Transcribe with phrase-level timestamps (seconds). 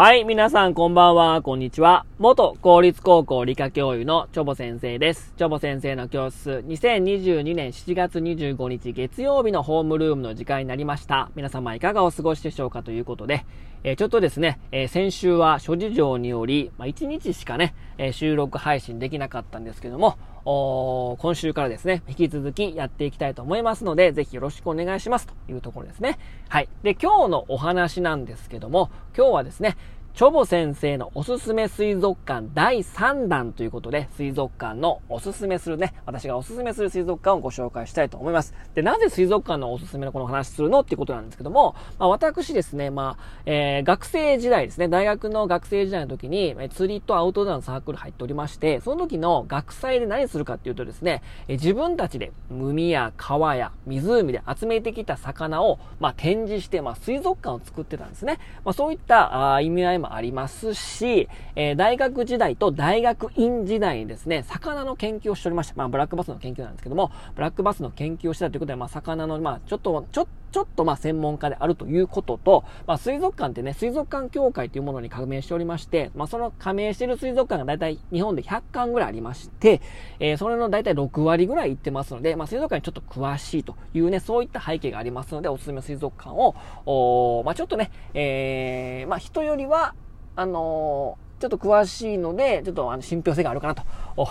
[0.00, 2.06] はい、皆さんこんばんは、こんにちは。
[2.20, 5.34] 元公立高校理科教諭のチョボ先生です。
[5.36, 11.32] チョボ先生の教室、2022年7月25日月曜日のホームルームの時間になりました。
[11.34, 13.44] 皆様いかがお過ごしでしょうかということで、
[13.82, 26.18] えー、ちょっとですね、えー、先週は諸事情により、まあ、1日しかね、えー、収録配信できなかったんですけども、今週からですね、引き続きやっていきたいと思いますので、ぜひよろしくお願いしますというところですね。
[26.48, 26.68] はい。
[26.82, 29.76] で、今日のお話なんですけども、今日はですね、
[30.18, 38.52] チョボ先生のおすすめ水族館第3弾ということで、水族館のおすすめするね、私がおすすめする水族館をご紹介したいと思います。
[38.74, 58.40] で、なぜ水族館のおすすめのこの話するのっていうことなんですけども、まあ、私ですね、まあ、えー、学生時代ですね、大学の学生時代の時に、釣りとアウトドアのサークル入っておりまして、その時の学祭で何するかっていうとですね、え自分たちで海や川や湖で集めてきた魚を、まあ、展示して、まあ、水族館を作ってたんですね。
[58.64, 65.74] まあ、そういったあ意味合いもありますし、えー、大学時代と大学院時代にですね、魚の研究をしておりました。
[65.76, 79.80] まあ、ブラックバスの研究なんですけども、ブラックバスの研究をしてたということで、まあ、魚の、まあ、ちょっと、ちょっと、ちょっとまあ専門家であるということと、まあ水族館ってね、水族館協会というものに加盟しておりまして、まあその加盟している水族館が大体日本で100館ぐらいありまして、
[80.20, 86.54] えー、それの大体6割ぐらい行ってますので、まあ水族館にちょっと詳しいというね、そういった背景がありますので、おすすめ水族館を、
[86.86, 89.94] おまあちょっとね、えー、まあ人よりは、
[90.36, 93.84] あのーちょっと詳しいので、ちょっとあの信憑性があるかなと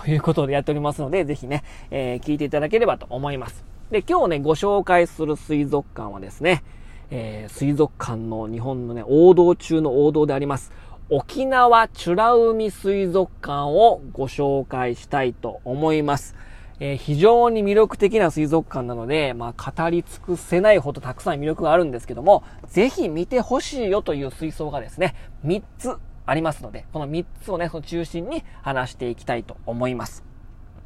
[0.07, 3.76] いうことでやっておりますので、ぜひね、えー、聞いていただければと思います。
[3.91, 6.61] で、今日ね、ご紹介する水族館はですね、
[7.09, 10.73] えー、水族館の日本のね、王道中の王道であります。
[11.09, 16.35] 沖縄美ら海水族館をご紹介したいと思います。
[16.81, 25.15] えー、非常に魅力的な水族館なので、まあ、語り尽くせないほどたくさん魅力があるんですけども、ぜひ見てほしいよという水槽がですね、
[25.45, 30.25] 3つありますので、この3つをね、その中心に話していきたいと思います。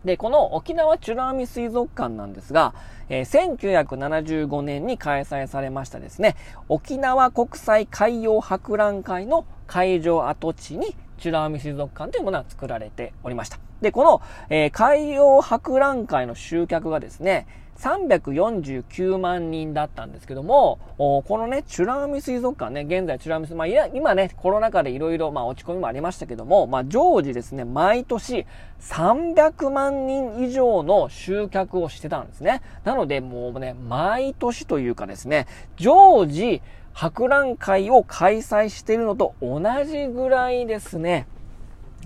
[0.06, 2.74] で、この沖縄美ら海水族館なんですが、
[3.10, 6.36] えー、1975年に開催されましたですね、
[6.70, 13.71] 沖縄国際海洋博覧会の会場跡地に美ら海水族館というものが作られておりました。
[13.82, 17.48] で、この、えー、海洋博覧会の集客がですね、
[17.82, 28.46] 349万人だったんですけども、このね、チュラ海水族館ね、現在チュラ海水、まあ、今ね、コロナ禍でいろいろ、まあ、落ち込みもありましたけども、まあ、常時ですね、毎年
[28.82, 32.62] 300万人以上の集客をしてたんですね。
[32.84, 36.62] なので、もうね、毎年というかですね、常時、
[36.94, 41.26] 博覧会を開催しているのと同じぐらいですね、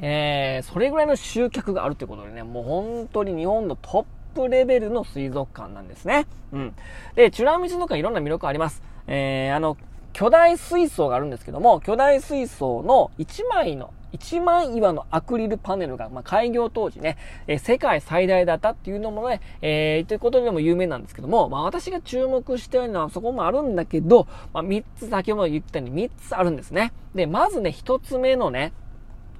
[0.01, 6.27] えー、それぐらいの集客があるということでね、もう本当に日本のトップレベルの水族館なんですね。
[6.51, 6.75] うん。
[7.15, 8.83] で、チュラミ水族館いろんな魅力あります。
[9.07, 9.77] えー、あの、
[10.13, 17.17] 巨大水槽があるんですけども、巨大水槽の1枚の1万岩のアクリルパネルが、まあ、開業当時ね、
[17.47, 26.93] えー、世界最大だったっていうのもね、えー、ということでも有名なんですけども、まあ、私が注目してるのはそこもあるんだけど、まあ、3つ、先ほど言ったように3つあるんですね。
[27.13, 28.71] で、まずね、1つ目のね、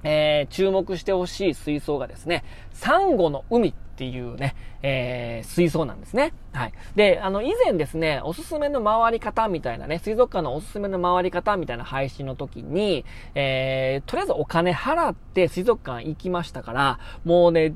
[0.08, 6.32] えー、注目してほしい水槽がですね、サンゴの海っていうね、えー、水槽なんですね。
[6.52, 6.72] はい。
[6.94, 17.74] で、あの、以前ですね、おすすめの回り方みたいなね、水族館のおすすめの回り方みたいな配信の時に、えー、とりあえずお金払って水族館行きましたから、もうね、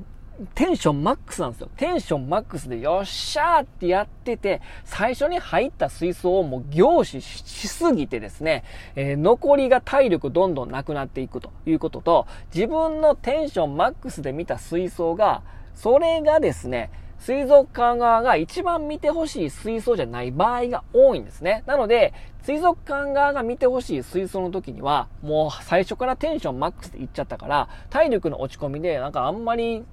[0.55, 1.69] テンションマックスなんですよ。
[1.77, 8.65] テンションマックスでよっしゃーってやってて、最初に入った水槽をもう凝視しすぎてですね、
[8.97, 15.43] えー、残りが体力どんどんなくなっていくということと、自分のテンションマックスで見た水槽が、
[15.75, 21.63] それがですね、水族館側が一番見てほしい水槽じゃない場合が多いんですね。
[21.67, 29.85] なので、水族館側が見てほしい水槽の時には、もう最初からテンションマックスでいっちゃったから、体力の落ち込みで、なんかあんまり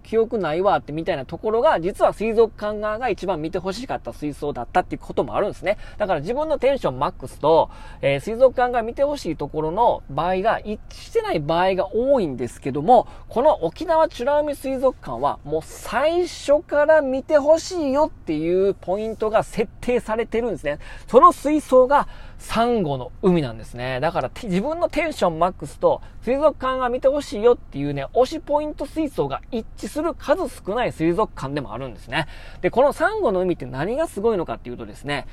[0.00, 5.78] 記憶ないわってみたいなところが、実は水族館側が一番見てほしかった水槽だったっていうこともあるんですね。
[5.98, 7.70] だから自分のテンションマックスと、
[8.00, 20.78] えー、水族館が見てほしいところの場合が一致してない場合が多いんですけども、この沖縄美ら海水族館はもう最初から見てほしいよっていうポイントが設定されてるんですね。
[21.08, 22.08] その水槽が
[22.38, 24.00] サンゴの海なんですね。
[24.00, 32.26] だから自分のテンションマックスと水族館が見てほしいよっていうね、推しポイント水槽が一致する数少ない水族館でもあるんですね。
[32.60, 35.26] で、このサンゴの海って何がすごいのかっていうとですね、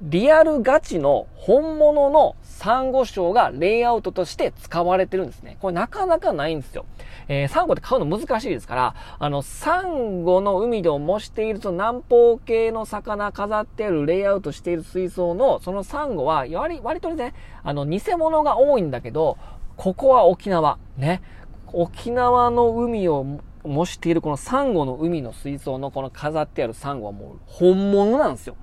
[0.00, 5.56] リアルガチの本物のサンゴ礁がレイアウトとして使われてるんですね。
[5.60, 6.86] これなかなかないんですよ。
[7.26, 17.34] えー、サンゴって買うの難しいですから、あの、サンゴの海で模しているその南方系の魚飾ってあるレイアウトしている水槽のそのサンゴは、割割とね、
[17.64, 19.36] あの、偽物が多いんだけど、
[19.76, 20.78] ここは沖縄。
[20.96, 21.22] ね。
[21.72, 28.56] 沖縄の海を模しているこのサンゴの海の水槽のこの飾ってあるサンゴはもう本物なんですよ。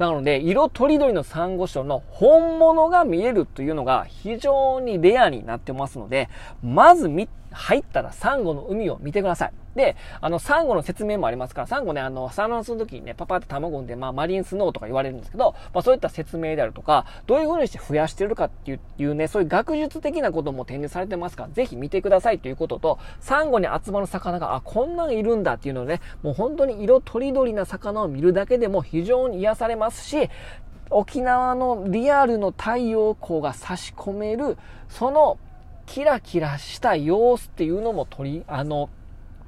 [0.00, 6.30] なので、色とりどりのサンゴ礁の本物が見えるというのが非常にレアになってますので、
[6.62, 9.52] まず見、入ったらサンゴの海を見てください。
[9.74, 30.28] で、あの、サンゴの説明もありますから、サンゴね、あの、産卵するときにね、パパって卵んで、まあ、マリンスノーとか言われるんですけど、まあ、そういった説明であるとか、どういう風にして増やしてるかっていうね、そういう学術的なことも展示されてますから、ぜひ見てくださいということと、サンゴに集まる魚が、あ、こんなんいるんだっていうのでね、もう本当に色とりどりな魚を見るだけでも非常に癒されますし、
[30.90, 34.58] 沖縄のリアルの太陽光が差し込める、
[34.88, 35.38] その
[35.90, 38.90] キラキラした様子っていうのも取り、あの、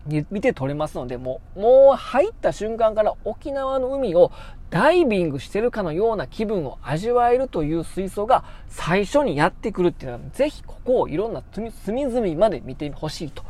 [0.08, 4.32] 見て取れますので、もう、もう入った瞬間から沖縄の海を
[4.68, 11.44] ダイビングしてるかのような気分を味わえるという水槽が最初にやってくるっていうのは、ぜひここをいろんな
[11.84, 13.44] 隅々まで見てほしいと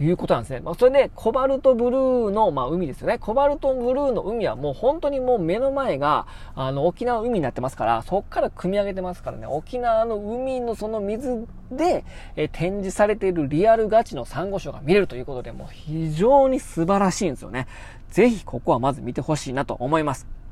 [0.00, 0.60] いうことなんですね。
[0.60, 3.18] まあ、それで、コバルトブルーの、まあ、海ですよね。
[3.18, 6.26] コバルトブルーの海はもう本当にもう目の前が、
[6.56, 12.04] あの、沖縄の海になってますから、そっから組み上げてますからね、沖縄の海のその水で、
[12.34, 17.68] え展示されているリアルガチのサンゴ礁が見れるということで、もう非常に素晴らしいんですよね。
[18.10, 20.43] ぜひここはまず見てほしいなと思います。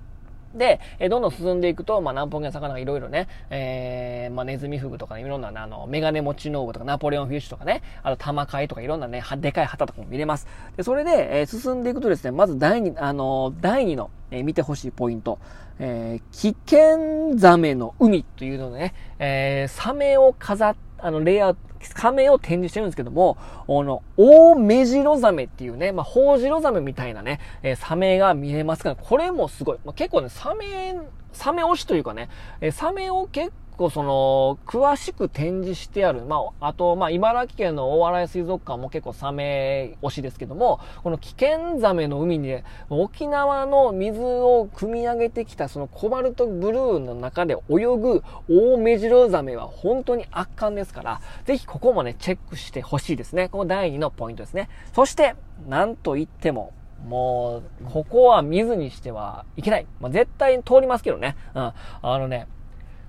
[0.54, 10.46] で、えどんどん進んでいくと、まあ、南方系の魚がいろいろね、えー、まあ、ネズミフグとかね、いろんな、あの、メガネモチノーブとか、ナポレオンフィッシュとかね、あと、タマカイとかいろんなね、でかい旗とかも見れます。
[10.76, 15.38] で、それで、えー、進んでいくとですね、まず第二、あの、第二の、えー、見てほしいポイント、
[15.78, 23.36] えー、危険ザメの海というのね、えー、サメを飾っあの、レイアウト、サメを展示してるんですけども、
[23.68, 29.78] あの、大目白ザメっていうね、まあ、ホウジロザメみたいなね、えー、サメが見えますから、これもすごい。
[29.84, 30.96] まあ、結構ね、サメ、
[31.32, 32.28] サメ推しというかね、
[32.60, 33.52] えー、サメを結
[33.82, 36.22] 構その、詳しく展示してある。
[36.24, 53.48] まあ、あと、まあ、茨城県の大洗水族館も結構サメ推しですけども、この危険ザメの海に、ね、沖縄の水を汲み上げてきたそのコバルトブルーの中で泳ぐ大目白ザメは本当に圧巻ですから、ぜひここもね、チェックしてほしいですね。
[53.48, 54.68] この第2のポイントですね。
[54.94, 55.34] そして、
[55.68, 56.72] なんといっても、
[57.06, 59.86] もう、ここは見ずにしてはいけない。
[60.00, 61.36] まあ、絶対に通りますけどね。
[61.54, 61.72] うん。
[62.02, 62.46] あのね、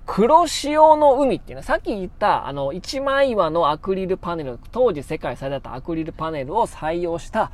[0.05, 7.51] 黒潮の海っていうのは、さっき言った、あの、一枚岩のアクリルパネル、当時世界最大だったアクリルパネルを採用した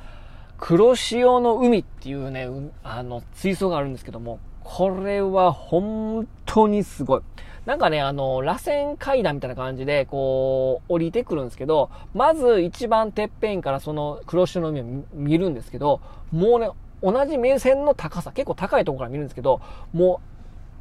[0.58, 2.50] 黒潮の海っていうね、
[2.84, 7.22] あの、水槽があるんですけども、これは本当にすごい。
[7.66, 16.02] なんかね、あの、螺旋階段みたいな感じで、こう、降りてくるんですけど、まず一番てっぺんからその黒潮の海を見るんですけど、
[16.32, 16.70] もうね、
[17.02, 19.62] 同じ目線の高さ、結構高いところから見るんですけど、
[19.94, 20.20] も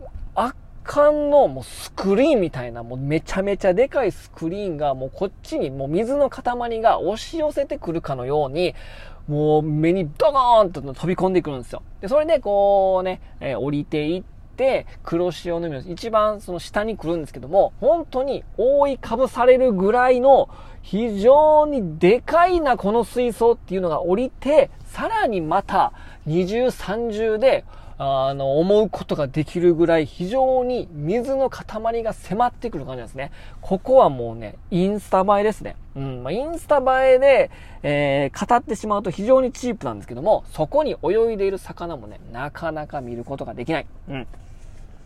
[0.01, 0.05] う、
[0.35, 0.57] 圧
[0.89, 8.75] 管のもうスクリーンみたいな、もうめちゃめちゃでかいスクリーンがもうこっちにもう水の塊が押し寄せてくるかのように、
[9.29, 11.83] もう目にドーンと飛び込んでくるんですよ。
[12.01, 14.23] で、それでこうね、えー、降りていっ
[14.57, 20.49] て、黒潮の海の一番その下に来るんですけども、本当に覆いかぶされるぐらいの
[20.81, 25.93] 非常にでかいなこの水槽っていうのが降りて、さらにまた
[26.25, 27.67] 二重三重で
[28.01, 33.33] あの、思うことができるぐらい非常に水の塊が迫ってくる感じなんですね。
[33.61, 35.75] ここはもうね、インスタ映えですね。
[35.97, 36.23] うん。
[36.23, 37.51] まあ、インスタ映えで、
[37.83, 43.87] えー、語ってしまうと非常にチープなんですけども、そこに泳いでいる魚もね、なかなか見ることができない。
[44.09, 44.27] うん。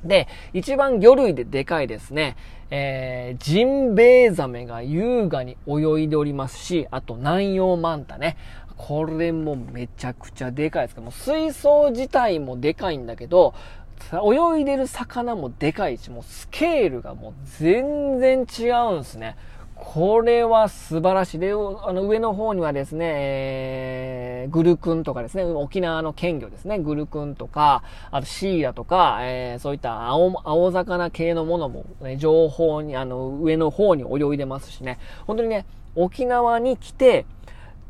[0.04, 2.36] で、一番魚類ででかいですね、
[2.70, 8.36] えー、ジンベエザメが優雅に泳いでおりますし、あと南洋マンタね。
[8.76, 13.54] これもめちゃくちゃでかいですかもう水槽自体もでかいんだけど、
[14.12, 19.36] 泳いでる魚もでかいし、もうスケールがもう全然違うんですね。
[19.74, 21.38] これは素晴らしい。
[21.40, 37.26] で、あの上の方にはですね、えー、グルクンとかですね、沖縄の県魚ですね、グルクンとか、あとシーラとか、えー、そういった青青魚系のものも、ね、情報に、あの、上の方に泳いでますしね、本当にね、沖縄に来て、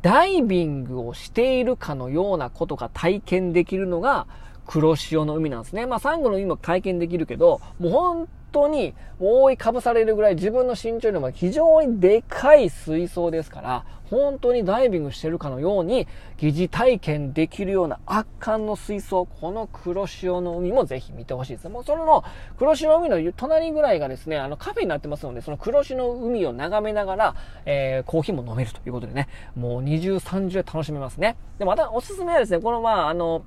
[0.03, 4.27] ダイビングをしているかのようなことが体験できるのが、
[4.65, 5.85] 黒潮の海なんですね。
[5.85, 21.67] まあ、サンゴの海も体験できるけど、もう本当に覆いかぶされるぐらい自分の身長よりも非常にでかい水槽ですから、本当にダイビングしてるかのように疑似体験できるような圧巻の水槽、この黒潮の海もぜひ見てほしいです。
[21.67, 22.23] もうその
[22.57, 31.37] 黒潮の海の隣ぐらいがですね、あのカフェになってますので、その黒潮の海を眺めながら、えー、コーヒーも飲めるということでね、もう二重三重楽しめますね。
[31.57, 33.43] で、またおすすめはですね、このまあ、あの、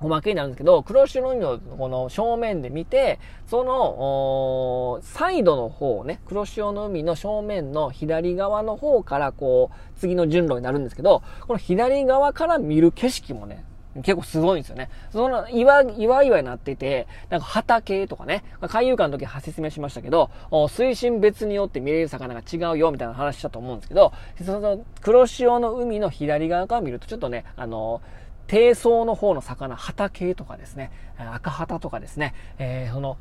[0.00, 13.64] おまけになるんですけど、黒潮の海をこの正面で見て、その、サイドの方ね、黒潮の海の正面の左側の方からこう、次の順路になるんですけど、この左側から見る景色もね、
[14.02, 14.90] 結構すごいんですよね。
[15.10, 20.30] その、岩、岩岩になってて、なんか畑とかね、海遊館の時は説明しましたけど、
[20.68, 24.12] 水深別によって見れる魚が違うよみたいな話したと思うんですけど、
[24.44, 28.02] その黒潮の海の左側から見るとちょっとね、あの
[28.46, 33.16] 低層の方の魚、旗系とかですね、赤旗とかですね、えー、その、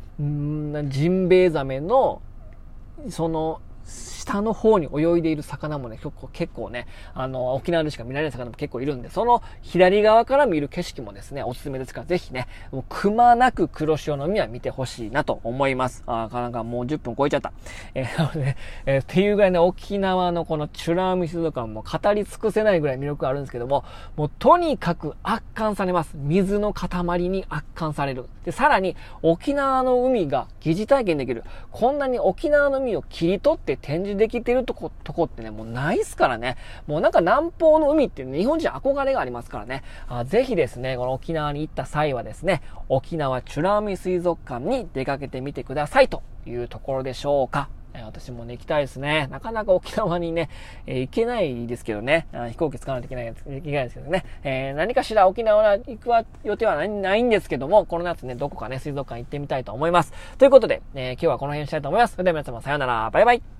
[0.89, 2.21] ジンベエザメの、
[3.09, 16.03] その、下の方に泳いでいる魚もね、結構結構ね、あの、沖縄でしか見られない魚も結構いるんで、その左側から見る景色もですね、おすすめですから、ぜひね、もうくまなく黒潮の海は見てほしいなと思います。
[16.07, 17.53] あなんかもう10分超えちゃった。
[17.93, 26.11] えー、なので、えー、っていうぐらいね、沖縄のこのチュラーミ水族館も語り尽くせないぐらい魅力があるんですけども、もうとにかく圧巻されます。
[26.15, 28.25] 水の塊に圧巻される。
[28.43, 31.43] で、さらに、沖縄の海が疑似体験できる。
[31.71, 36.57] こんなに沖縄の海を切り取って展示できてるとこ、とこってね、もうないっすからね。
[36.87, 39.83] もうなんか南方の海っていう日本人憧れがありますからね。
[40.07, 47.69] あぜひですね、この沖縄に行った際はですね、沖縄美ら海水族館に出かけてみてくださいというところでしょうか。
[47.97, 49.27] え私もね、行きたいですね。
[49.31, 50.49] なかなか沖縄にね、
[50.85, 52.27] えー、行けないですけどね。
[52.51, 54.25] 飛行機使わないといけない、いけないですけどね。
[54.43, 56.09] えー、何かしら沖縄に行く
[56.43, 60.13] 予定はないんですけども、この夏ね、どこかね、水族館行ってみたいと思います。
[60.37, 62.13] ということで、えー、今日はこの辺にしたいと思います。
[62.13, 63.09] それでは皆様さようなら。
[63.11, 63.54] バイバイ。